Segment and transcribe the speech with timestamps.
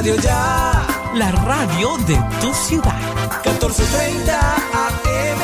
[0.00, 1.12] Radio Ya.
[1.14, 2.98] La radio de tu ciudad.
[3.44, 5.40] 1430 AM.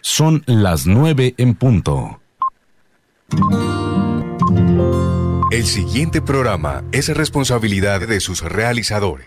[0.00, 2.20] Son las 9 en punto.
[5.50, 9.26] El siguiente programa es responsabilidad de sus realizadores.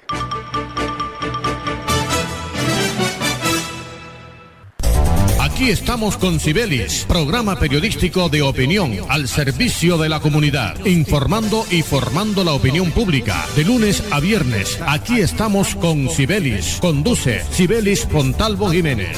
[5.67, 12.45] Estamos con Cibelis, programa periodístico de opinión al servicio de la comunidad, informando y formando
[12.45, 13.45] la opinión pública.
[13.53, 16.77] De lunes a viernes, aquí estamos con Cibelis.
[16.79, 19.17] Conduce Cibelis Pontalvo Jiménez.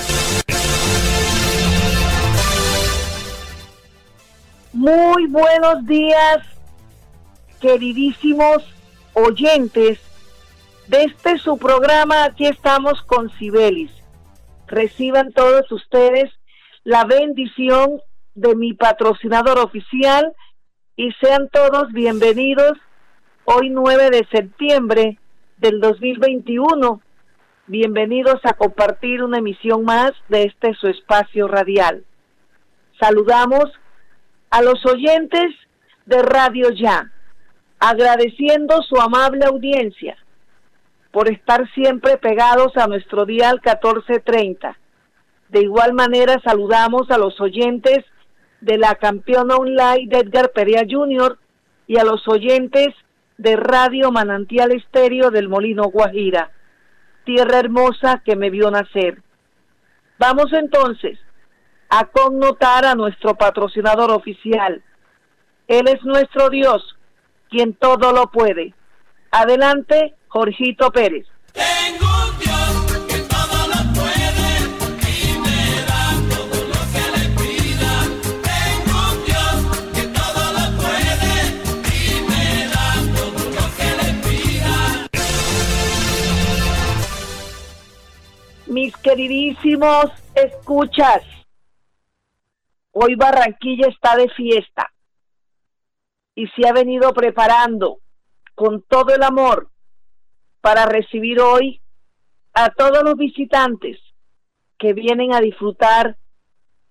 [4.74, 6.40] Muy buenos días,
[7.62, 8.64] queridísimos
[9.14, 10.00] oyentes
[10.88, 12.24] de este su programa.
[12.24, 13.92] Aquí estamos con Cibelis
[14.70, 16.32] reciban todos ustedes
[16.90, 18.02] la bendición
[18.34, 20.34] de mi patrocinador oficial
[20.96, 22.80] y sean todos bienvenidos
[23.46, 25.20] hoy 9 de septiembre
[25.58, 27.00] del 2021.
[27.68, 32.06] Bienvenidos a compartir una emisión más de este su espacio radial.
[33.00, 33.66] Saludamos
[34.50, 35.54] a los oyentes
[36.08, 37.12] de Radio Ya,
[37.78, 40.18] agradeciendo su amable audiencia
[41.12, 44.76] por estar siempre pegados a nuestro dial 1430.
[45.50, 48.06] De igual manera saludamos a los oyentes
[48.62, 51.38] de la campeona online de Edgar Perea Jr.
[51.88, 52.90] y a los oyentes
[53.38, 56.52] de Radio Manantial Estéreo del Molino Guajira,
[57.26, 59.22] tierra hermosa que me vio nacer.
[60.20, 61.18] Vamos entonces
[61.90, 64.84] a connotar a nuestro patrocinador oficial.
[65.68, 66.98] Él es nuestro Dios,
[67.50, 68.74] quien todo lo puede.
[69.32, 71.26] Adelante, Jorgito Pérez.
[89.02, 91.24] Queridísimos escuchas,
[92.92, 94.92] hoy Barranquilla está de fiesta
[96.36, 98.00] y se ha venido preparando
[98.56, 99.70] con todo el amor
[100.62, 101.82] para recibir hoy
[102.54, 103.98] a todos los visitantes
[104.78, 106.18] que vienen a disfrutar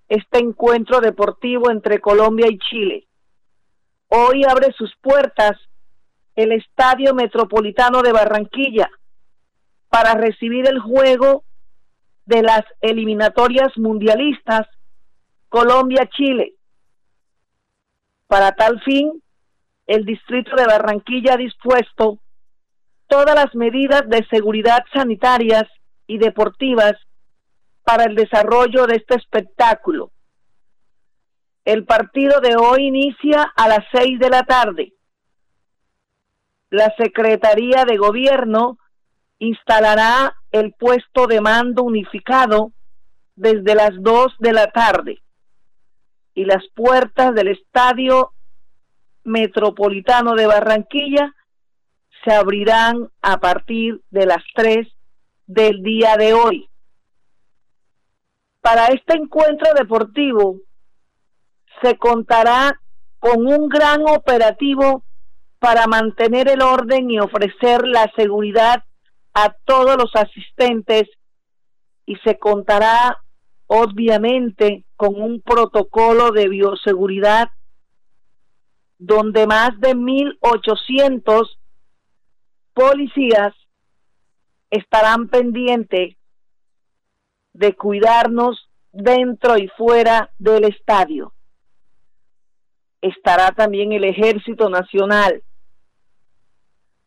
[0.08, 3.06] este encuentro deportivo entre Colombia y Chile.
[4.08, 5.58] Hoy abre sus puertas
[6.34, 8.90] el Estadio Metropolitano de Barranquilla
[9.90, 11.44] para recibir el juego
[12.28, 14.66] de las eliminatorias mundialistas
[15.48, 16.52] Colombia-Chile.
[18.26, 19.22] Para tal fin,
[19.86, 22.18] el distrito de Barranquilla ha dispuesto
[23.06, 25.64] todas las medidas de seguridad sanitarias
[26.06, 26.92] y deportivas
[27.82, 30.10] para el desarrollo de este espectáculo.
[31.64, 34.92] El partido de hoy inicia a las seis de la tarde.
[36.68, 38.76] La Secretaría de Gobierno
[39.38, 42.72] instalará el puesto de mando unificado
[43.36, 45.22] desde las dos de la tarde
[46.34, 48.32] y las puertas del Estadio
[49.24, 51.34] Metropolitano de Barranquilla
[52.24, 54.88] se abrirán a partir de las 3
[55.46, 56.68] del día de hoy.
[58.60, 60.56] Para este encuentro deportivo
[61.82, 62.80] se contará
[63.18, 65.04] con un gran operativo
[65.58, 68.84] para mantener el orden y ofrecer la seguridad
[69.34, 71.08] a todos los asistentes
[72.06, 73.18] y se contará
[73.66, 77.50] obviamente con un protocolo de bioseguridad
[78.98, 81.48] donde más de 1.800
[82.74, 83.54] policías
[84.70, 86.16] estarán pendientes
[87.52, 91.32] de cuidarnos dentro y fuera del estadio.
[93.00, 95.42] Estará también el Ejército Nacional.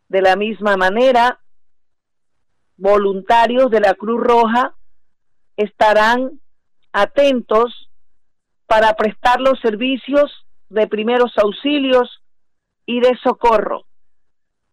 [0.08, 1.40] De la misma manera,
[2.82, 4.76] voluntarios de la Cruz Roja
[5.56, 6.42] estarán
[6.92, 7.92] atentos
[8.66, 10.32] para prestar los servicios
[10.70, 12.24] de primeros auxilios
[12.88, 13.86] y de socorro.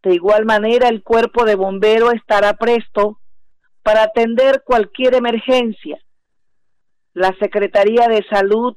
[0.03, 3.21] De igual manera, el cuerpo de bombero estará presto
[3.83, 5.99] para atender cualquier emergencia.
[7.13, 8.77] La Secretaría de Salud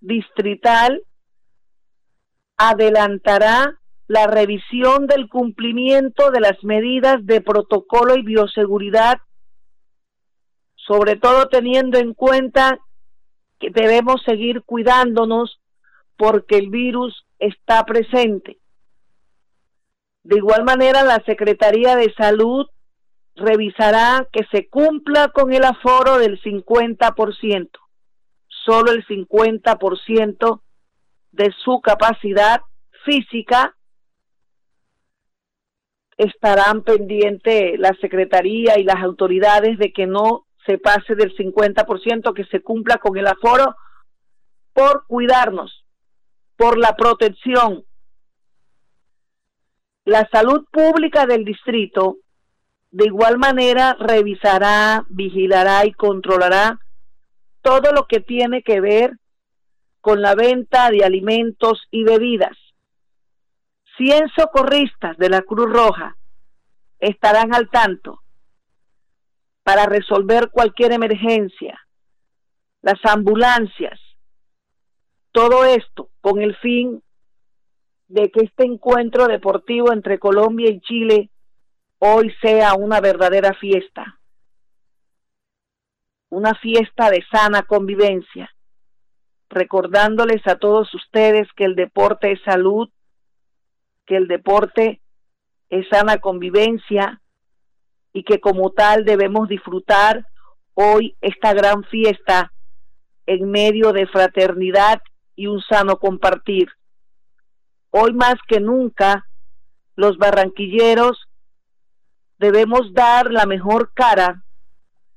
[0.00, 1.02] Distrital
[2.56, 3.77] adelantará
[4.08, 9.18] la revisión del cumplimiento de las medidas de protocolo y bioseguridad,
[10.74, 12.78] sobre todo teniendo en cuenta
[13.60, 15.60] que debemos seguir cuidándonos
[16.16, 18.58] porque el virus está presente.
[20.22, 22.66] De igual manera, la Secretaría de Salud
[23.36, 27.68] revisará que se cumpla con el aforo del 50%,
[28.48, 30.62] solo el 50%
[31.32, 32.62] de su capacidad
[33.04, 33.74] física
[36.18, 42.44] estarán pendientes la Secretaría y las autoridades de que no se pase del 50%, que
[42.46, 43.74] se cumpla con el aforo
[44.74, 45.84] por cuidarnos,
[46.56, 47.84] por la protección.
[50.04, 52.16] La salud pública del distrito
[52.90, 56.80] de igual manera revisará, vigilará y controlará
[57.62, 59.12] todo lo que tiene que ver
[60.00, 62.56] con la venta de alimentos y bebidas.
[63.98, 66.16] 100 socorristas de la Cruz Roja
[67.00, 68.22] estarán al tanto
[69.64, 71.78] para resolver cualquier emergencia.
[72.80, 74.00] Las ambulancias,
[75.32, 77.02] todo esto con el fin
[78.06, 81.30] de que este encuentro deportivo entre Colombia y Chile
[81.98, 84.18] hoy sea una verdadera fiesta,
[86.30, 88.50] una fiesta de sana convivencia,
[89.50, 92.88] recordándoles a todos ustedes que el deporte es salud,
[94.08, 95.00] que el deporte
[95.70, 97.20] es sana convivencia
[98.12, 100.26] y que como tal debemos disfrutar
[100.74, 102.52] hoy esta gran fiesta
[103.26, 105.02] en medio de fraternidad
[105.36, 106.68] y un sano compartir.
[107.90, 109.26] Hoy más que nunca,
[109.94, 111.28] los barranquilleros
[112.38, 114.42] debemos dar la mejor cara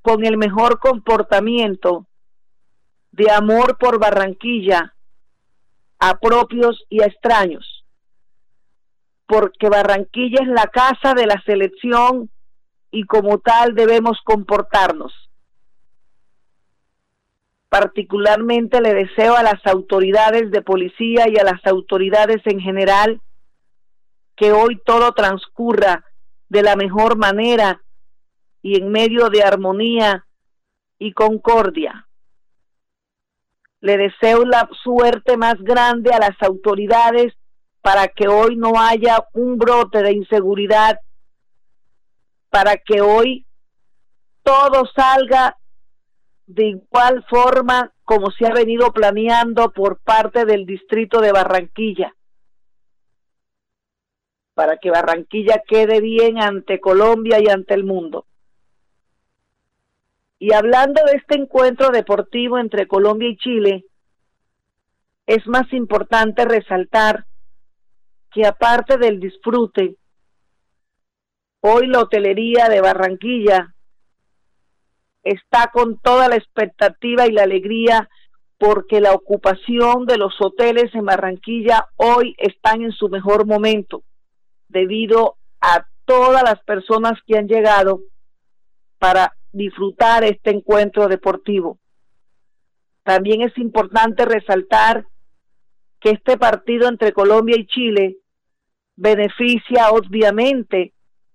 [0.02, 2.08] con el mejor comportamiento
[3.12, 4.96] de amor por Barranquilla
[6.00, 7.81] a propios y a extraños,
[9.32, 12.30] porque Barranquilla es la casa de la selección
[12.92, 15.14] y como tal debemos comportarnos.
[17.70, 23.22] Particularmente le deseo a las autoridades de policía y a las autoridades en general
[24.36, 26.04] que hoy todo transcurra
[26.50, 27.82] de la mejor manera
[28.62, 30.26] y en medio de armonía
[31.00, 32.06] y concordia.
[33.80, 37.34] Le deseo la suerte más grande a las autoridades
[37.82, 41.00] para que hoy no haya un brote de inseguridad,
[42.50, 43.46] para que hoy
[44.44, 45.58] todo salga
[46.46, 52.14] de igual forma como se ha venido planeando por parte del distrito de Barranquilla
[54.54, 58.26] para que Barranquilla quede bien ante Colombia y ante el mundo.
[60.38, 63.86] Y hablando de este encuentro deportivo entre Colombia y Chile,
[65.26, 67.26] es más importante resaltar
[68.34, 69.96] que aparte del disfrute,
[71.62, 73.74] hoy la hotelería de Barranquilla
[75.24, 78.10] está con toda la expectativa y la alegría
[78.58, 84.04] porque la ocupación de los hoteles en Barranquilla hoy están en su mejor momento
[84.68, 88.02] debido a todas las personas que han llegado
[89.00, 91.80] para disfrutar este encuentro deportivo.
[93.04, 95.06] También es importante resaltar
[96.00, 98.18] que este partido entre Colombia y Chile
[99.02, 100.94] beneficia obviamente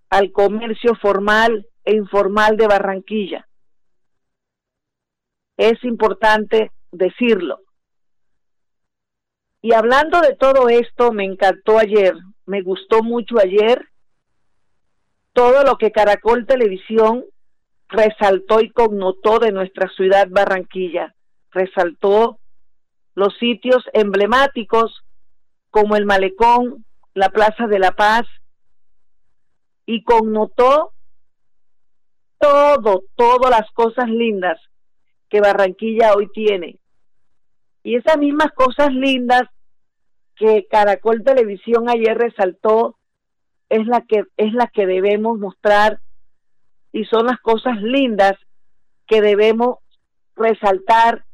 [0.08, 3.48] al comercio formal e informal de Barranquilla.
[5.56, 7.60] Es importante decirlo.
[9.62, 12.14] Y hablando de todo esto, me encantó ayer
[12.46, 13.88] me gustó mucho ayer
[15.32, 17.24] todo lo que Caracol Televisión
[17.88, 21.14] resaltó y connotó de nuestra ciudad Barranquilla.
[21.50, 22.38] Resaltó
[23.14, 25.04] los sitios emblemáticos
[25.70, 26.85] como el Malecón,
[27.16, 28.26] la Plaza de la Paz,
[29.86, 30.92] y connotó
[32.38, 34.61] todo, todas las cosas lindas
[35.30, 36.78] que Barranquilla hoy tiene.
[37.82, 39.44] Y esas mismas cosas lindas
[40.35, 42.99] que Caracol Televisión ayer resaltó
[43.70, 46.00] es la que es la que debemos mostrar
[46.92, 48.35] y son las cosas lindas
[49.06, 49.78] que debemos
[50.35, 51.25] resaltar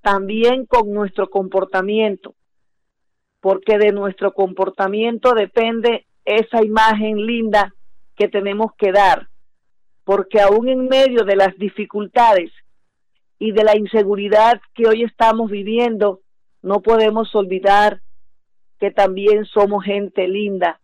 [0.00, 2.34] también con nuestro comportamiento,
[3.44, 7.74] porque de nuestro comportamiento depende esa imagen linda
[8.16, 9.28] que tenemos que dar,
[10.02, 12.50] porque aún en medio de las dificultades
[13.38, 16.20] y de la inseguridad que hoy estamos viviendo,
[16.62, 18.00] no podemos olvidar
[18.80, 20.80] que también somos gente linda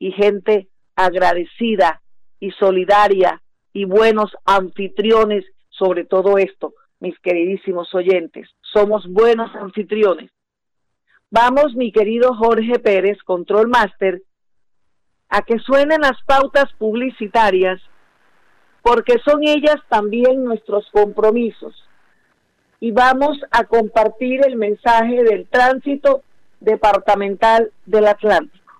[0.00, 0.66] y gente
[0.96, 2.02] agradecida
[2.40, 3.40] y solidaria
[3.72, 8.48] y buenos anfitriones sobre todo esto, mis queridísimos oyentes.
[8.60, 10.32] Somos buenos anfitriones.
[11.34, 14.20] Vamos, mi querido Jorge Pérez, Control Master,
[15.30, 17.80] a que suenen las pautas publicitarias,
[18.82, 21.88] porque son ellas también nuestros compromisos.
[22.80, 26.22] Y vamos a compartir el mensaje del tránsito
[26.60, 28.74] departamental del Atlántico.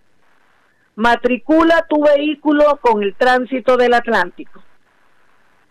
[0.95, 4.63] Matricula tu vehículo con el tránsito del Atlántico.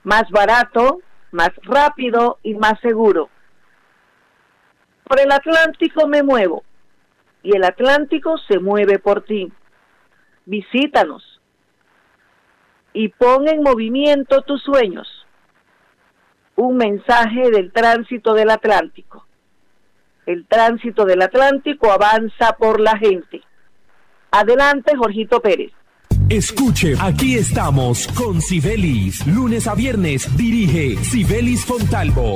[0.02, 3.30] Más barato, más rápido y más seguro.
[5.04, 6.64] Por el Atlántico me muevo
[7.44, 9.52] y el Atlántico se mueve por ti.
[10.46, 11.42] Visítanos
[12.94, 15.08] y pon en movimiento tus sueños.
[16.56, 19.26] Un mensaje del tránsito del Atlántico.
[20.26, 23.42] El tránsito del Atlántico avanza por la gente.
[24.32, 25.72] Adelante, Jorgito Pérez.
[26.30, 29.26] Escuche, aquí estamos con Sibelis.
[29.28, 32.36] Lunes a viernes dirige Sibelis Fontalvo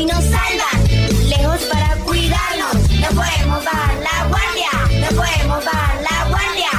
[0.00, 1.28] Hoy nos salvan.
[1.28, 2.74] Lejos para cuidarnos.
[3.00, 4.70] No podemos bajar la guardia.
[4.98, 6.70] No podemos bajar la guardia.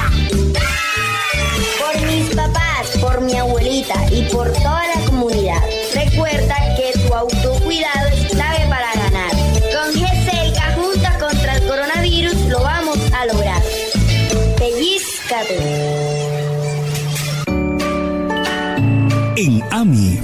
[1.78, 5.62] Por mis papás, por mi abuelita y por toda la comunidad.
[5.94, 8.21] Recuerda que tu autocuidado es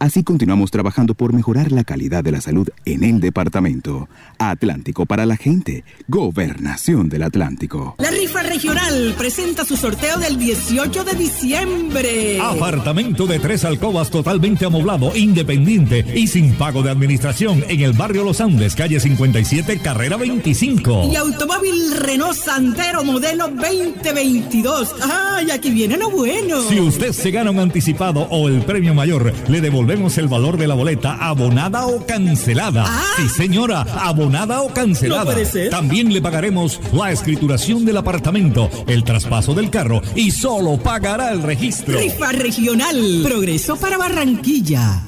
[0.00, 4.08] Así continuamos trabajando por mejorar la calidad de la salud en el departamento.
[4.38, 5.82] Atlántico para la gente.
[6.06, 7.96] Gobernación del Atlántico.
[7.98, 12.40] La rifa regional presenta su sorteo del 18 de diciembre.
[12.40, 18.22] Apartamento de tres alcobas totalmente amoblado, independiente y sin pago de administración en el barrio
[18.22, 21.10] Los Andes, calle 57, carrera 25.
[21.12, 24.94] Y automóvil Renault Santero modelo 2022.
[25.02, 26.62] ¡Ay, aquí viene lo bueno!
[26.68, 30.68] Si usted se gana un anticipado o el premio mayor, le devolvemos el valor de
[30.68, 32.84] la boleta abonada o cancelada.
[33.16, 35.24] Sí, señora, abonada o cancelada.
[35.24, 35.70] No puede ser.
[35.70, 41.42] También le pagaremos la escrituración del apartamento, el traspaso del carro y solo pagará el
[41.42, 41.98] registro.
[41.98, 43.22] Rifa regional.
[43.24, 45.07] Progreso para Barranquilla.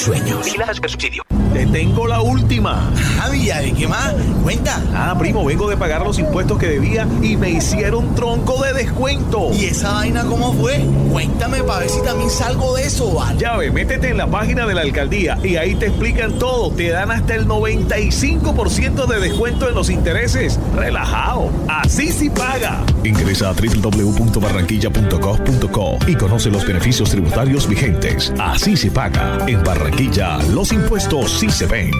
[0.00, 0.46] tus sueños.
[0.86, 1.22] subsidio.
[1.52, 2.90] Te tengo la última.
[3.18, 4.14] Javi, ¿de qué más?
[4.42, 4.80] Cuenta.
[4.94, 9.50] Ah, primo, vengo de pagar los impuestos que debía y me hicieron tronco de descuento.
[9.52, 10.80] ¿Y esa vaina cómo fue?
[11.10, 13.38] Cuéntame para ver si también salgo de eso, ¿vale?
[13.38, 16.70] Ya ve, métete en la página de la alcaldía y ahí te explican todo.
[16.70, 20.58] Te dan hasta el 95% de descuento en los intereses.
[20.76, 21.50] Relajado.
[21.68, 22.84] Así sí paga.
[23.04, 28.32] Ingresa a www.barranquilla.gov.co y conoce los beneficios tributarios vigentes.
[28.38, 29.38] Así se paga.
[29.46, 31.90] En Barranquilla, los impuestos sí se ven.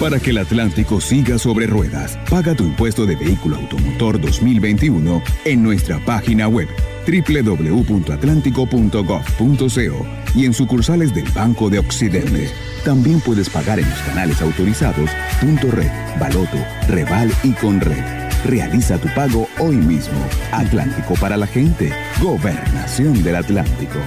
[0.00, 5.62] Para que el Atlántico siga sobre ruedas, paga tu impuesto de vehículo automotor 2021 en
[5.62, 6.68] nuestra página web
[7.06, 12.50] www.atlántico.gov.co y en sucursales del Banco de Occidente.
[12.84, 15.08] También puedes pagar en los canales autorizados
[15.40, 16.58] Punto Red, Baloto,
[16.88, 18.24] Reval y Conred.
[18.44, 20.18] Realiza tu pago hoy mismo.
[20.52, 21.92] Atlántico para la gente.
[22.20, 23.98] Gobernación del Atlántico.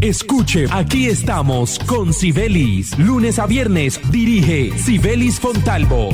[0.00, 2.98] Escuche, aquí estamos con Sibelis.
[2.98, 6.10] Lunes a viernes dirige Sibelis Fontalvo.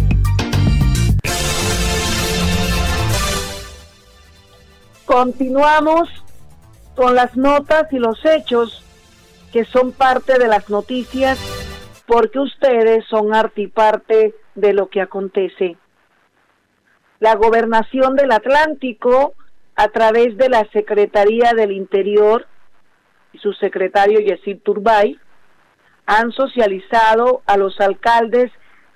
[5.05, 6.09] Continuamos
[6.97, 8.83] con las notas y los hechos
[9.53, 11.39] que son parte de las noticias
[12.07, 15.77] porque ustedes son artiparte de lo que acontece.
[17.21, 19.35] La gobernación del Atlántico,
[19.75, 22.47] a través de la Secretaría del Interior
[23.33, 25.19] y su secretario Yesid Turbay,
[26.07, 28.51] han socializado a los alcaldes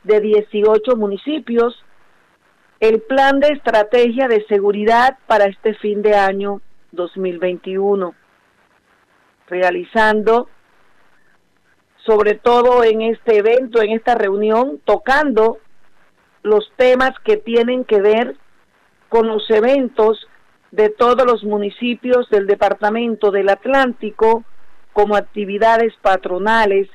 [0.04, 1.84] de 18 municipios
[2.78, 6.62] el plan de estrategia de seguridad para este fin de año
[6.92, 8.14] 2021,
[9.48, 10.48] realizando
[12.04, 15.58] sobre todo en este evento, en esta reunión, tocando
[16.42, 18.36] los temas que tienen que ver
[19.08, 20.26] con los eventos
[20.70, 24.44] de todos los municipios del Departamento del Atlántico
[24.92, 26.88] como actividades patronales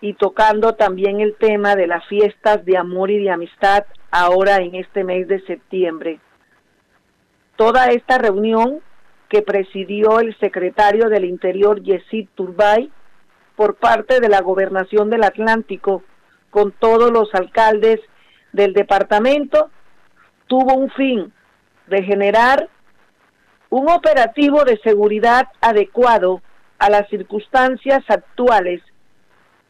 [0.00, 4.74] y tocando también el tema de las fiestas de amor y de amistad ahora en
[4.74, 6.20] este mes de septiembre.
[7.56, 8.80] Toda esta reunión
[9.30, 12.90] que presidió el secretario del Interior Yesid Turbay
[13.56, 16.02] por parte de la Gobernación del Atlántico
[16.50, 18.00] con todos los alcaldes
[18.52, 19.70] del departamento
[20.48, 21.32] tuvo un fin
[21.86, 22.68] de generar
[23.70, 26.42] un operativo de seguridad adecuado
[26.78, 28.82] a las circunstancias actuales,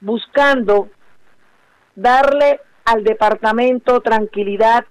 [0.00, 0.88] buscando
[1.94, 4.86] darle al departamento tranquilidad,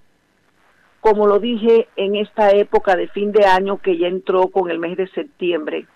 [1.00, 4.78] como lo dije en esta época de fin de año que ya entró con el
[4.78, 5.86] mes de septiembre.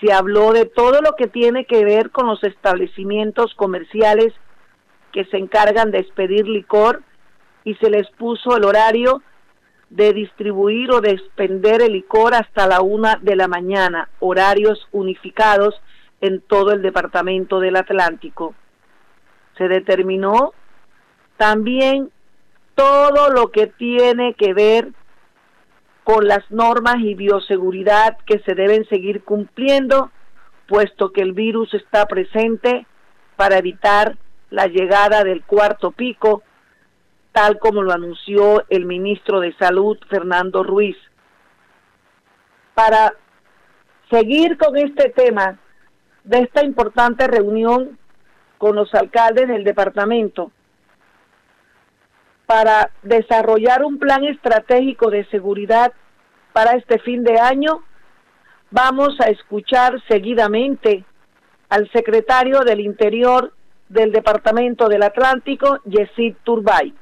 [0.00, 4.32] Se habló de todo lo que tiene que ver con los establecimientos comerciales
[5.12, 7.02] que se encargan de expedir licor
[7.64, 9.22] y se les puso el horario
[9.90, 15.74] de distribuir o de expender el licor hasta la una de la mañana, horarios unificados
[16.20, 18.54] en todo el departamento del Atlántico.
[19.56, 20.52] Se determinó
[21.38, 22.10] también
[22.78, 24.92] todo lo que tiene que ver
[26.04, 30.12] con las normas y bioseguridad que se deben seguir cumpliendo,
[30.68, 32.86] puesto que el virus está presente
[33.34, 34.16] para evitar
[34.50, 36.44] la llegada del cuarto pico,
[37.32, 40.96] tal como lo anunció el ministro de Salud, Fernando Ruiz.
[42.74, 43.12] Para
[44.08, 45.58] seguir con este tema
[46.22, 47.98] de esta importante reunión
[48.56, 50.52] con los alcaldes del departamento,
[52.48, 55.92] para desarrollar un plan estratégico de seguridad
[56.54, 57.82] para este fin de año,
[58.70, 61.04] vamos a escuchar seguidamente
[61.68, 63.52] al secretario del Interior
[63.90, 66.94] del Departamento del Atlántico, Yesid Turbay.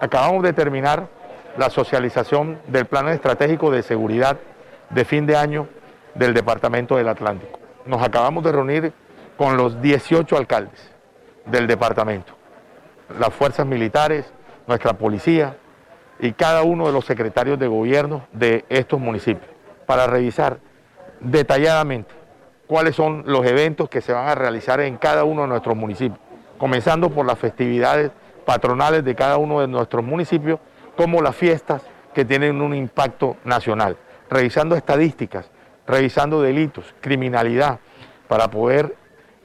[0.00, 1.08] Acabamos de terminar
[1.58, 4.38] la socialización del Plan Estratégico de Seguridad
[4.88, 5.68] de fin de año
[6.14, 7.58] del Departamento del Atlántico.
[7.84, 8.92] Nos acabamos de reunir
[9.36, 10.90] con los 18 alcaldes
[11.44, 12.37] del departamento,
[13.18, 14.26] las fuerzas militares,
[14.66, 15.56] nuestra policía
[16.20, 19.48] y cada uno de los secretarios de gobierno de estos municipios
[19.86, 20.58] para revisar
[21.20, 22.14] detalladamente
[22.66, 26.18] cuáles son los eventos que se van a realizar en cada uno de nuestros municipios,
[26.58, 28.10] comenzando por las festividades
[28.44, 30.60] patronales de cada uno de nuestros municipios,
[30.96, 31.82] como las fiestas
[32.14, 33.96] que tienen un impacto nacional,
[34.28, 35.50] revisando estadísticas,
[35.86, 37.78] revisando delitos, criminalidad,
[38.28, 38.96] para poder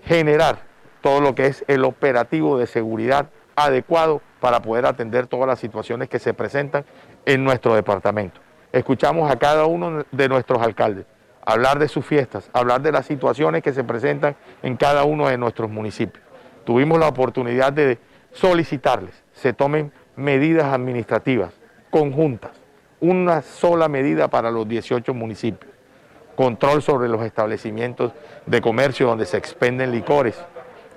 [0.06, 0.60] generar
[1.02, 6.10] todo lo que es el operativo de seguridad adecuado para poder atender todas las situaciones
[6.10, 6.86] que se presentan
[7.26, 8.42] en nuestro departamento.
[8.72, 11.06] Escuchamos a cada uno de nuestros alcaldes
[11.46, 15.38] hablar de sus fiestas, hablar de las situaciones que se presentan en cada uno de
[15.38, 16.24] nuestros municipios.
[16.64, 18.00] Tuvimos la oportunidad de
[18.32, 21.54] solicitarles se tomen medidas administrativas
[21.90, 22.52] conjuntas,
[23.00, 25.72] una sola medida para los 18 municipios,
[26.36, 28.14] control sobre los establecimientos
[28.46, 30.40] de comercio donde se expenden licores,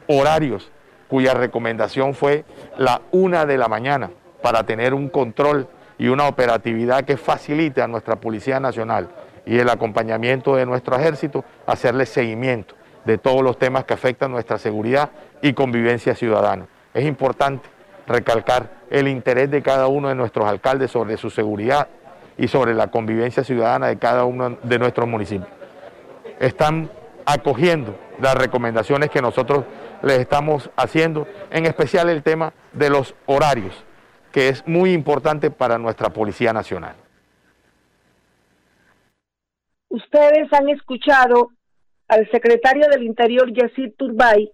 [0.06, 0.70] horarios
[1.08, 2.44] cuya recomendación fue
[2.78, 4.10] la una de la mañana
[4.42, 9.08] para tener un control y una operatividad que facilite a nuestra Policía Nacional
[9.46, 14.58] y el acompañamiento de nuestro ejército, hacerle seguimiento de todos los temas que afectan nuestra
[14.58, 16.66] seguridad y convivencia ciudadana.
[16.92, 17.68] Es importante
[18.06, 21.88] recalcar el interés de cada uno de nuestros alcaldes sobre su seguridad
[22.36, 25.48] y sobre la convivencia ciudadana de cada uno de nuestros municipios.
[26.40, 26.90] Están
[27.24, 29.64] acogiendo las recomendaciones que nosotros
[30.06, 33.74] les estamos haciendo, en especial el tema de los horarios,
[34.30, 36.94] que es muy importante para nuestra Policía Nacional.
[39.88, 41.50] Ustedes han escuchado
[42.06, 44.52] al secretario del Interior, Yacid Turbay,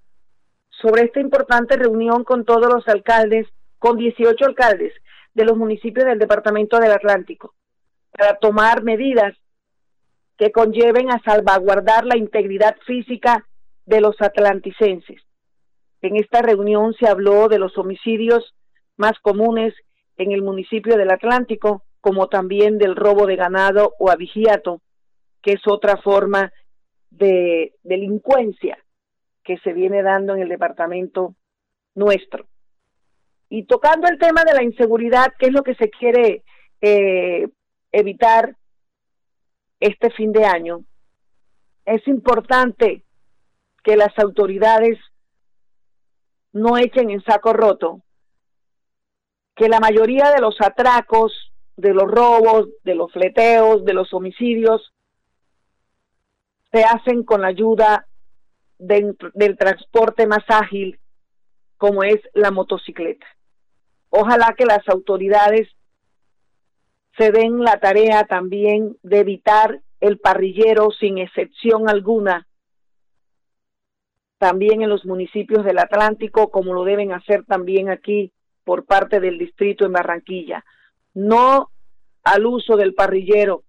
[0.71, 3.47] sobre esta importante reunión con todos los alcaldes,
[3.79, 4.95] con 18 alcaldes
[5.35, 7.55] de los municipios del Departamento del Atlántico,
[8.11, 9.35] para tomar medidas
[10.39, 13.47] que conlleven a salvaguardar la integridad física
[13.85, 15.23] de los atlanticenses.
[16.03, 18.55] En esta reunión se habló de los homicidios
[18.97, 19.73] más comunes
[20.17, 24.83] en el municipio del Atlántico, como también del robo de ganado o abigiato,
[25.41, 26.53] que es otra forma
[27.11, 28.79] de delincuencia
[29.45, 31.37] que se viene dando en el departamento
[31.95, 32.47] nuestro.
[33.49, 36.43] Y tocando el tema de la inseguridad, que es lo que se quiere
[36.81, 37.49] eh,
[37.93, 38.57] evitar
[39.79, 40.85] este fin de año,
[41.85, 43.05] es importante
[43.85, 44.99] que las autoridades
[46.53, 48.03] no echen en saco roto
[49.55, 54.93] que la mayoría de los atracos, de los robos, de los fleteos, de los homicidios,
[56.71, 58.07] se hacen con la ayuda
[58.79, 60.99] del transporte más ágil
[61.77, 63.27] como es la motocicleta.
[64.09, 65.69] Ojalá que las autoridades
[67.17, 72.47] se den la tarea también de evitar el parrillero sin excepción alguna,
[74.43, 78.33] también en los municipios del Atlántico, como lo deben hacer también aquí
[78.65, 80.65] por parte del distrito en Barranquilla.
[81.15, 81.71] No
[82.25, 83.63] al uso del parrillero,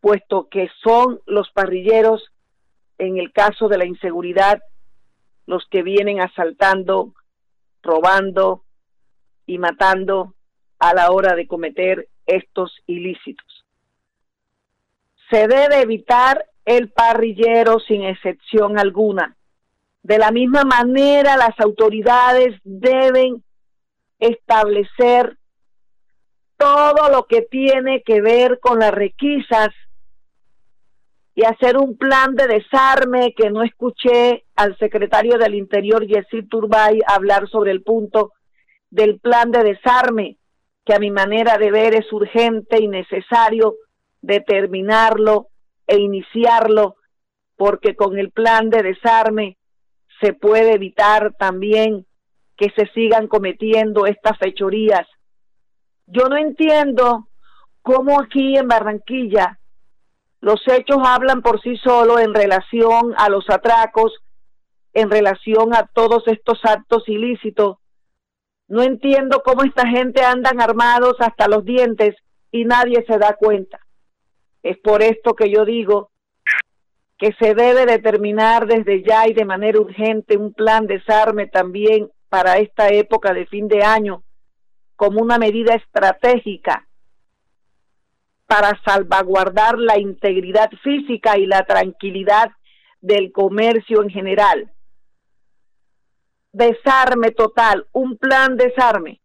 [0.00, 2.32] puesto que son los parrilleros,
[2.96, 4.62] en el caso de la inseguridad,
[5.44, 7.12] los que vienen asaltando,
[7.82, 8.64] robando
[9.44, 10.32] y matando
[10.78, 13.66] a la hora de cometer estos ilícitos.
[15.28, 19.34] Se debe evitar el parrillero sin excepción alguna.
[20.02, 23.42] De la misma manera, las autoridades deben
[24.18, 25.38] establecer
[26.58, 29.70] todo lo que tiene que ver con las requisas
[31.34, 37.00] y hacer un plan de desarme que no escuché al secretario del Interior, Yesid Turbay,
[37.06, 38.32] hablar sobre el punto
[38.90, 40.36] del plan de desarme,
[40.84, 43.76] que a mi manera de ver es urgente y necesario
[44.20, 45.46] determinarlo
[45.88, 46.96] e iniciarlo,
[47.56, 49.58] porque con el plan de desarme
[50.20, 52.06] se puede evitar también
[52.56, 55.06] que se sigan cometiendo estas fechorías.
[56.06, 57.28] Yo no entiendo
[57.82, 59.58] cómo aquí en Barranquilla
[60.40, 64.12] los hechos hablan por sí solos en relación a los atracos,
[64.92, 67.78] en relación a todos estos actos ilícitos.
[68.68, 72.14] No entiendo cómo esta gente andan armados hasta los dientes
[72.50, 73.80] y nadie se da cuenta.
[74.68, 76.10] Es por esto que yo digo
[77.16, 82.10] que se debe determinar desde ya y de manera urgente un plan de desarme también
[82.28, 84.22] para esta época de fin de año
[84.94, 86.86] como una medida estratégica
[88.46, 92.50] para salvaguardar la integridad física y la tranquilidad
[93.00, 94.70] del comercio en general.
[96.52, 99.22] Desarme total, un plan desarme,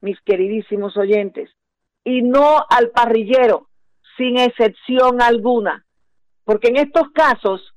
[0.00, 1.50] mis queridísimos oyentes,
[2.04, 3.68] y no al parrillero,
[4.16, 5.84] sin excepción alguna,
[6.44, 7.74] porque en estos casos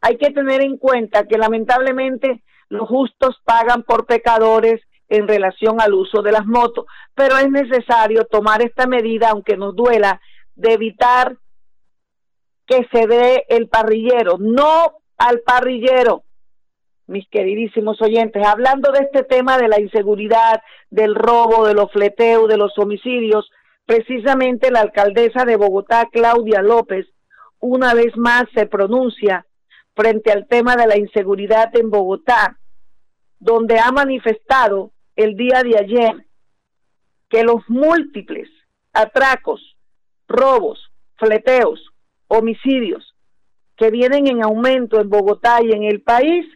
[0.00, 5.94] hay que tener en cuenta que lamentablemente los justos pagan por pecadores en relación al
[5.94, 10.20] uso de las motos, pero es necesario tomar esta medida, aunque nos duela,
[10.54, 11.36] de evitar
[12.66, 16.24] que se dé el parrillero, no al parrillero,
[17.06, 22.48] mis queridísimos oyentes, hablando de este tema de la inseguridad, del robo, de los fleteos,
[22.48, 23.50] de los homicidios,
[23.86, 27.06] precisamente la alcaldesa de Bogotá, Claudia López,
[27.60, 29.46] una vez más se pronuncia
[29.94, 32.58] frente al tema de la inseguridad en Bogotá,
[33.38, 36.26] donde ha manifestado el día de ayer
[37.28, 38.48] que los múltiples
[38.92, 39.76] atracos,
[40.28, 41.80] robos, fleteos,
[42.28, 43.14] homicidios
[43.76, 46.46] que vienen en aumento en Bogotá y en el país,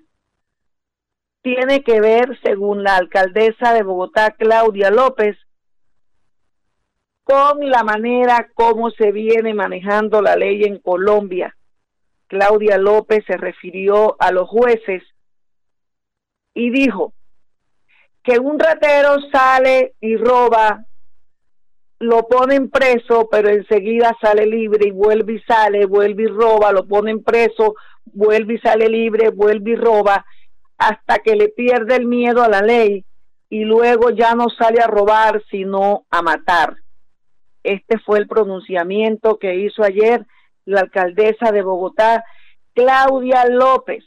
[1.43, 5.37] tiene que ver, según la alcaldesa de Bogotá, Claudia López,
[7.27, 11.57] con la manera como se viene manejando la ley en Colombia.
[12.29, 15.03] Claudia López se refirió a los jueces
[16.55, 17.15] y dijo,
[18.23, 20.85] que un ratero sale y roba,
[21.99, 26.87] lo ponen preso, pero enseguida sale libre y vuelve y sale, vuelve y roba, lo
[26.87, 30.25] ponen preso, vuelve y sale libre, vuelve y roba,
[30.79, 33.05] hasta que le pierde el miedo a la ley
[33.49, 36.77] y luego ya no sale a robar, sino a matar.
[37.67, 40.25] Este fue el pronunciamiento que hizo ayer
[40.65, 42.25] la alcaldesa de Bogotá,
[42.75, 44.05] Claudia López,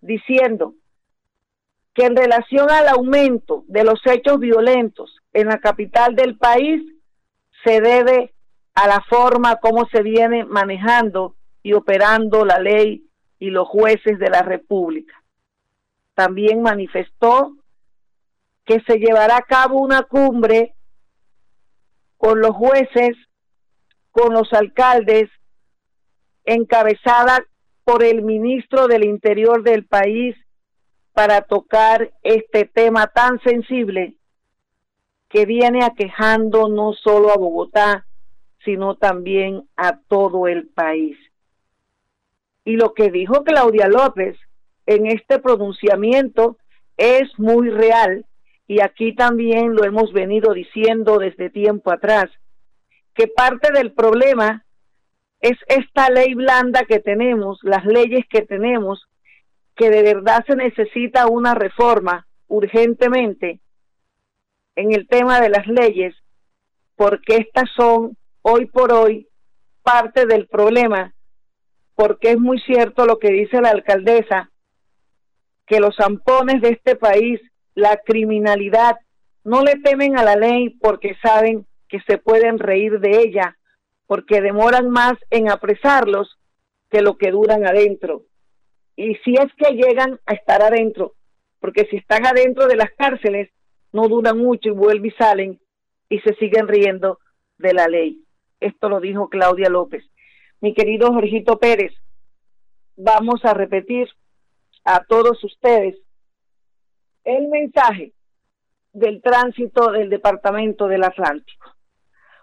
[0.00, 0.74] diciendo
[1.92, 6.82] que en relación al aumento de los hechos violentos en la capital del país
[7.62, 8.32] se debe
[8.74, 13.04] a la forma como se viene manejando y operando la ley
[13.38, 15.22] y los jueces de la República.
[16.14, 17.54] También manifestó
[18.64, 20.73] que se llevará a cabo una cumbre
[22.16, 23.16] con los jueces,
[24.10, 25.30] con los alcaldes,
[26.44, 27.44] encabezada
[27.84, 30.36] por el ministro del Interior del país
[31.12, 34.16] para tocar este tema tan sensible
[35.28, 38.06] que viene aquejando no solo a Bogotá,
[38.64, 41.18] sino también a todo el país.
[42.64, 44.38] Y lo que dijo Claudia López
[44.86, 46.56] en este pronunciamiento
[46.96, 48.24] es muy real
[48.66, 52.26] y aquí también lo hemos venido diciendo desde tiempo atrás,
[53.14, 54.64] que parte del problema
[55.40, 59.06] es esta ley blanda que tenemos, las leyes que tenemos,
[59.76, 63.60] que de verdad se necesita una reforma urgentemente
[64.76, 66.14] en el tema de las leyes,
[66.96, 69.28] porque estas son hoy por hoy
[69.82, 71.14] parte del problema,
[71.94, 74.50] porque es muy cierto lo que dice la alcaldesa,
[75.66, 77.40] que los zampones de este país,
[77.74, 78.96] la criminalidad,
[79.44, 83.56] no le temen a la ley porque saben que se pueden reír de ella,
[84.06, 86.38] porque demoran más en apresarlos
[86.90, 88.22] que lo que duran adentro.
[88.96, 91.14] Y si es que llegan a estar adentro,
[91.60, 93.50] porque si están adentro de las cárceles,
[93.92, 95.60] no duran mucho y vuelven y salen
[96.08, 97.18] y se siguen riendo
[97.58, 98.24] de la ley.
[98.60, 100.04] Esto lo dijo Claudia López.
[100.60, 101.92] Mi querido Jorgito Pérez,
[102.96, 104.08] vamos a repetir
[104.84, 105.96] a todos ustedes
[107.24, 108.12] el mensaje
[108.92, 111.74] del tránsito del Departamento del Atlántico.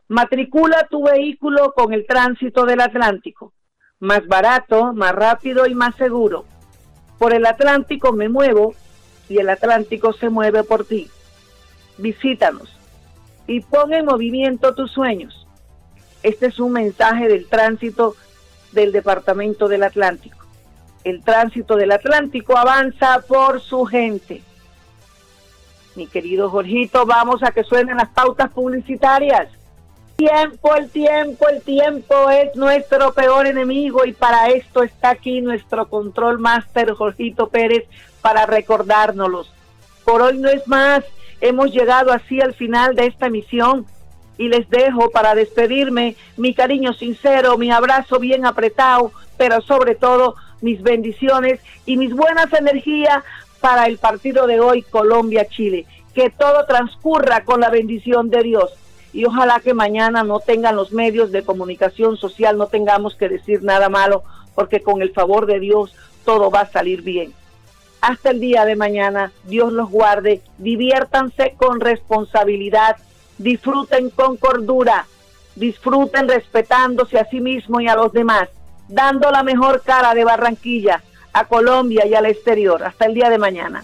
[0.08, 3.54] Matricula tu vehículo con el tránsito del Atlántico.
[4.00, 6.46] Más barato, más rápido y más seguro.
[7.18, 8.74] Por el Atlántico me muevo
[9.30, 11.10] y el Atlántico se mueve por ti.
[11.98, 12.78] Visítanos
[13.48, 15.48] y pon en movimiento tus sueños.
[16.24, 18.16] Este es un mensaje del tránsito
[18.72, 20.46] del Departamento del Atlántico.
[21.04, 24.42] El tránsito del Atlántico avanza por su gente.
[25.96, 29.50] Mi querido Jorgito, vamos a que suenen las pautas publicitarias.
[30.16, 35.90] Tiempo, el tiempo, el tiempo es nuestro peor enemigo y para esto está aquí nuestro
[35.90, 37.86] control master Jorgito Pérez
[38.22, 39.52] para recordárnoslos.
[40.06, 41.04] Por hoy no es más,
[41.42, 43.86] hemos llegado así al final de esta emisión
[44.38, 50.36] y les dejo para despedirme mi cariño sincero, mi abrazo bien apretado, pero sobre todo
[50.62, 53.24] mis bendiciones y mis buenas energías
[53.62, 55.86] para el partido de hoy Colombia-Chile.
[56.14, 58.74] Que todo transcurra con la bendición de Dios.
[59.14, 63.64] Y ojalá que mañana no tengan los medios de comunicación social, no tengamos que decir
[63.64, 64.24] nada malo,
[64.56, 65.94] porque con el favor de Dios
[66.26, 67.34] todo va a salir bien.
[68.02, 72.96] Hasta el día de mañana, Dios los guarde, diviértanse con responsabilidad,
[73.38, 75.06] disfruten con cordura,
[75.56, 78.50] disfruten respetándose a sí mismo y a los demás,
[78.88, 82.84] dando la mejor cara de Barranquilla a Colombia y al exterior.
[82.84, 83.84] Hasta el día de mañana.